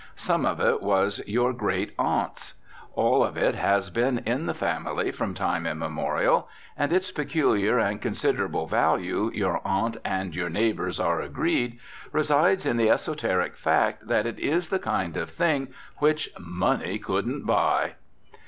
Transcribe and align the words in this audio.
Some 0.15 0.47
of 0.47 0.59
it 0.59 0.81
was 0.81 1.21
your 1.27 1.53
great 1.53 1.93
aunt's. 1.99 2.55
All 2.95 3.23
of 3.23 3.37
it 3.37 3.53
has 3.53 3.91
been 3.91 4.17
in 4.25 4.47
the 4.47 4.53
family 4.55 5.11
from 5.11 5.35
time 5.35 5.67
immemorial; 5.67 6.49
and 6.75 6.91
its 6.91 7.11
peculiar 7.11 7.77
and 7.77 8.01
considerable 8.01 8.65
value, 8.65 9.29
your 9.31 9.61
aunt 9.63 9.97
and 10.03 10.33
her 10.33 10.49
neighbours 10.49 10.99
are 10.99 11.21
agreed, 11.21 11.77
resides 12.11 12.65
in 12.65 12.77
the 12.77 12.89
esoteric 12.89 13.55
fact 13.55 14.07
that 14.07 14.25
it 14.25 14.39
is 14.39 14.69
the 14.69 14.79
kind 14.79 15.15
of 15.17 15.29
thing 15.29 15.67
which 15.97 16.31
"money 16.39 16.97
couldn't 16.97 17.45
buy." 17.45 17.91